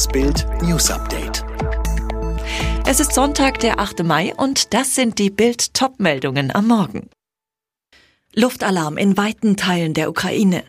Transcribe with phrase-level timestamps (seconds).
[0.00, 1.44] Das Bild News Update.
[2.86, 4.02] Es ist Sonntag, der 8.
[4.02, 7.10] Mai und das sind die Bild Topmeldungen am Morgen.
[8.34, 10.64] Luftalarm in weiten Teilen der Ukraine.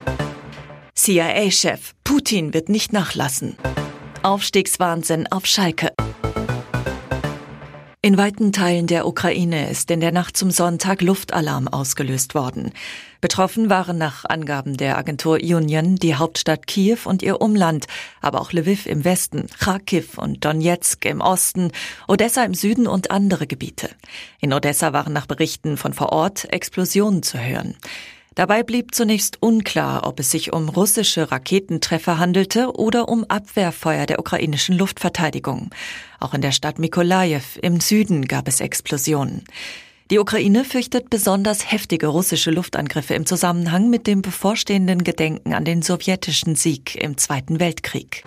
[0.95, 3.55] CIA-Chef Putin wird nicht nachlassen.
[4.21, 5.93] Aufstiegswahnsinn auf Schalke.
[8.03, 12.71] In weiten Teilen der Ukraine ist in der Nacht zum Sonntag Luftalarm ausgelöst worden.
[13.21, 17.85] Betroffen waren nach Angaben der Agentur Union die Hauptstadt Kiew und ihr Umland,
[18.19, 21.71] aber auch Lviv im Westen, Kharkiv und Donetsk im Osten,
[22.07, 23.91] Odessa im Süden und andere Gebiete.
[24.39, 27.77] In Odessa waren nach Berichten von vor Ort Explosionen zu hören.
[28.33, 34.19] Dabei blieb zunächst unklar, ob es sich um russische Raketentreffer handelte oder um Abwehrfeuer der
[34.19, 35.69] ukrainischen Luftverteidigung.
[36.21, 39.43] Auch in der Stadt Mikolajew im Süden gab es Explosionen.
[40.11, 45.81] Die Ukraine fürchtet besonders heftige russische Luftangriffe im Zusammenhang mit dem bevorstehenden Gedenken an den
[45.81, 48.23] sowjetischen Sieg im Zweiten Weltkrieg.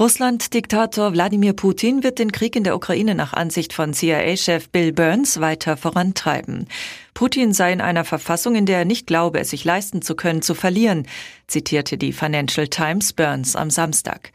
[0.00, 5.40] Russland-Diktator Wladimir Putin wird den Krieg in der Ukraine nach Ansicht von CIA-Chef Bill Burns
[5.42, 6.68] weiter vorantreiben.
[7.12, 10.40] Putin sei in einer Verfassung, in der er nicht glaube, es sich leisten zu können,
[10.40, 11.06] zu verlieren,
[11.48, 14.32] zitierte die Financial Times Burns am Samstag.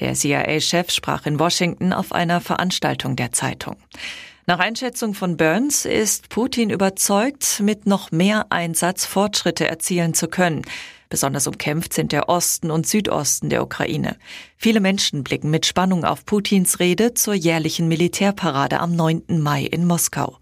[0.00, 3.76] Der CIA-Chef sprach in Washington auf einer Veranstaltung der Zeitung.
[4.44, 10.60] Nach Einschätzung von Burns ist Putin überzeugt, mit noch mehr Einsatz Fortschritte erzielen zu können.
[11.08, 14.16] Besonders umkämpft sind der Osten und Südosten der Ukraine.
[14.56, 19.40] Viele Menschen blicken mit Spannung auf Putins Rede zur jährlichen Militärparade am 9.
[19.40, 20.38] Mai in Moskau.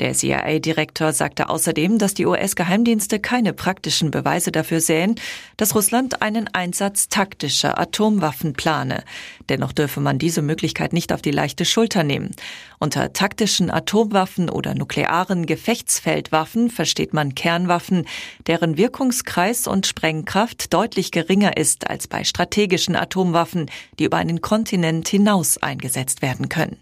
[0.00, 5.14] Der CIA-Direktor sagte außerdem, dass die US-Geheimdienste keine praktischen Beweise dafür sähen,
[5.56, 9.04] dass Russland einen Einsatz taktischer Atomwaffen plane.
[9.48, 12.34] Dennoch dürfe man diese Möglichkeit nicht auf die leichte Schulter nehmen.
[12.80, 18.06] Unter taktischen Atomwaffen oder nuklearen Gefechtsfeldwaffen versteht man Kernwaffen,
[18.48, 23.70] deren Wirkungskreis und Sprengkraft deutlich geringer ist als bei strategischen Atomwaffen,
[24.00, 26.78] die über einen Kontinent hinaus eingesetzt werden können.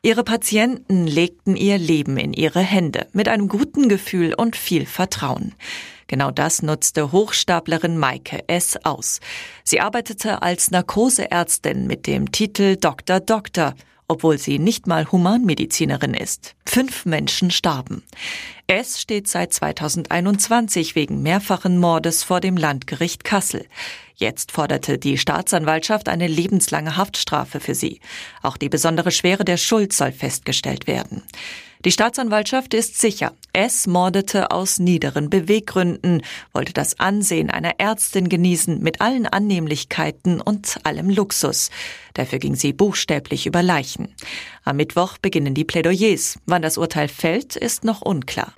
[0.00, 5.56] Ihre Patienten legten ihr Leben in ihre Hände mit einem guten Gefühl und viel Vertrauen.
[6.06, 8.78] Genau das nutzte Hochstaplerin Maike S.
[8.84, 9.18] aus.
[9.64, 13.18] Sie arbeitete als Narkoseärztin mit dem Titel Dr.
[13.18, 13.74] Doktor,
[14.06, 16.54] obwohl sie nicht mal Humanmedizinerin ist.
[16.64, 18.04] Fünf Menschen starben.
[18.68, 23.66] S steht seit 2021 wegen mehrfachen Mordes vor dem Landgericht Kassel.
[24.20, 28.00] Jetzt forderte die Staatsanwaltschaft eine lebenslange Haftstrafe für sie.
[28.42, 31.22] Auch die besondere Schwere der Schuld soll festgestellt werden.
[31.84, 38.80] Die Staatsanwaltschaft ist sicher, es mordete aus niederen Beweggründen, wollte das Ansehen einer Ärztin genießen
[38.80, 41.70] mit allen Annehmlichkeiten und allem Luxus.
[42.14, 44.12] Dafür ging sie buchstäblich über Leichen.
[44.64, 46.40] Am Mittwoch beginnen die Plädoyers.
[46.46, 48.52] Wann das Urteil fällt, ist noch unklar.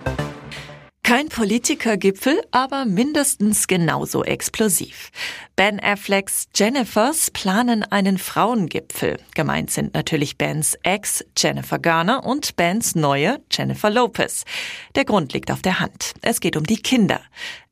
[1.03, 5.09] Kein Politikergipfel, aber mindestens genauso explosiv.
[5.55, 9.17] Ben Afflecks Jennifers planen einen Frauengipfel.
[9.33, 14.45] Gemeint sind natürlich Bens Ex Jennifer Garner und Bens neue Jennifer Lopez.
[14.93, 16.13] Der Grund liegt auf der Hand.
[16.21, 17.21] Es geht um die Kinder.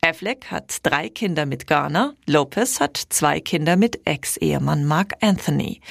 [0.02, 5.82] Affleck hat drei Kinder mit Garner, Lopez hat zwei Kinder mit Ex-Ehemann Mark Anthony.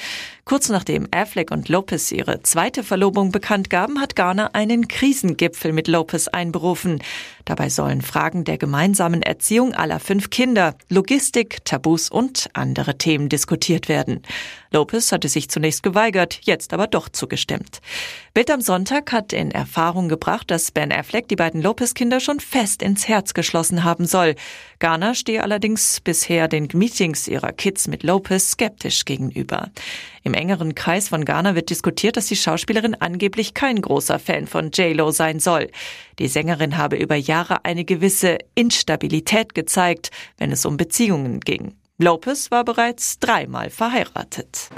[0.45, 5.87] Kurz nachdem Affleck und Lopez ihre zweite Verlobung bekannt gaben, hat Garner einen Krisengipfel mit
[5.87, 7.03] Lopez einberufen.
[7.45, 13.89] Dabei sollen Fragen der gemeinsamen Erziehung aller fünf Kinder, Logistik, Tabus und andere Themen diskutiert
[13.89, 14.23] werden.
[14.71, 17.81] Lopez hatte sich zunächst geweigert, jetzt aber doch zugestimmt.
[18.33, 22.83] Bild am Sonntag hat in Erfahrung gebracht, dass Ben Affleck die beiden Lopez-Kinder schon fest
[22.83, 24.35] ins Herz geschlossen haben soll.
[24.77, 29.71] Garner stehe allerdings bisher den Meetings ihrer Kids mit Lopez skeptisch gegenüber.
[30.23, 34.69] Im engeren Kreis von Garner wird diskutiert, dass die Schauspielerin angeblich kein großer Fan von
[34.69, 35.71] J-Lo sein soll.
[36.19, 41.78] Die Sängerin habe über Jahre eine gewisse Instabilität gezeigt, wenn es um Beziehungen ging.
[42.01, 44.69] Lopez war bereits dreimal verheiratet.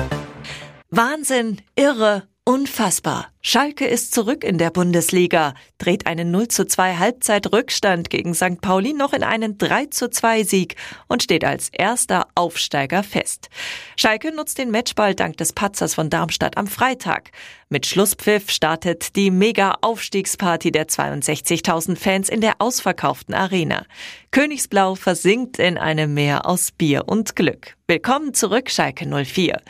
[0.89, 3.27] Wahnsinn, irre, unfassbar.
[3.43, 8.61] Schalke ist zurück in der Bundesliga, dreht einen 0 zu 2 Halbzeitrückstand gegen St.
[8.61, 10.75] Pauli noch in einen 3 zu 2 Sieg
[11.07, 13.49] und steht als erster Aufsteiger fest.
[13.97, 17.31] Schalke nutzt den Matchball dank des Patzers von Darmstadt am Freitag.
[17.69, 23.85] Mit Schlusspfiff startet die Mega-Aufstiegsparty der 62.000 Fans in der ausverkauften Arena.
[24.31, 27.75] Königsblau versinkt in einem Meer aus Bier und Glück.
[27.87, 29.61] Willkommen zurück, Schalke 04.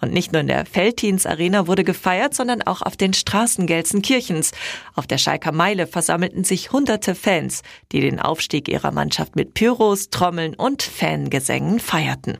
[0.00, 4.52] Und nicht nur in der Feldhins Arena wurde gefeiert, sondern auch auf den Straßen Gelsenkirchens.
[4.94, 7.62] Auf der Schalker Meile versammelten sich hunderte Fans,
[7.92, 12.38] die den Aufstieg ihrer Mannschaft mit Pyros, Trommeln und Fangesängen feierten.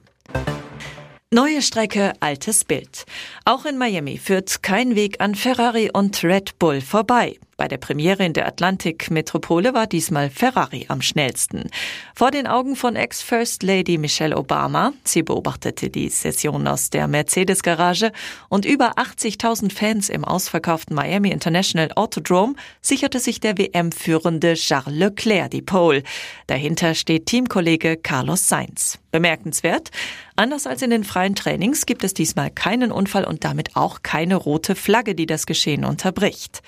[1.30, 3.04] Neue Strecke, altes Bild.
[3.44, 7.38] Auch in Miami führt kein Weg an Ferrari und Red Bull vorbei.
[7.58, 11.68] Bei der Premiere in der Atlantik-Metropole war diesmal Ferrari am schnellsten.
[12.14, 18.12] Vor den Augen von Ex-First Lady Michelle Obama, sie beobachtete die Session aus der Mercedes-Garage
[18.48, 25.50] und über 80.000 Fans im ausverkauften Miami International Autodrome sicherte sich der WM-Führende Charles Leclerc
[25.50, 26.04] die Pole.
[26.46, 28.98] Dahinter steht Teamkollege Carlos Sainz.
[29.10, 29.90] Bemerkenswert,
[30.38, 34.36] anders als in den freien Trainings gibt es diesmal keinen Unfall und damit auch keine
[34.36, 36.62] rote Flagge, die das Geschehen unterbricht.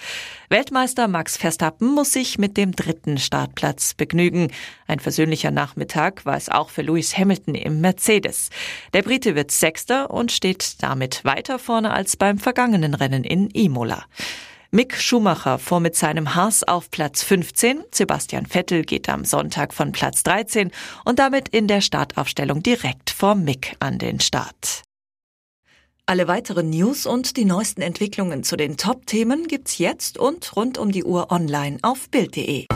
[0.48, 4.48] Weltmeister Max Verstappen muss sich mit dem dritten Startplatz begnügen.
[4.86, 8.50] Ein versöhnlicher Nachmittag war es auch für Lewis Hamilton im Mercedes.
[8.92, 14.04] Der Brite wird Sechster und steht damit weiter vorne als beim vergangenen Rennen in Imola.
[14.72, 17.82] Mick Schumacher fuhr mit seinem Haas auf Platz 15.
[17.92, 20.70] Sebastian Vettel geht am Sonntag von Platz 13
[21.04, 24.84] und damit in der Startaufstellung direkt vor Mick an den Start.
[26.06, 30.92] Alle weiteren News und die neuesten Entwicklungen zu den Top-Themen gibt's jetzt und rund um
[30.92, 32.66] die Uhr online auf Bild.de.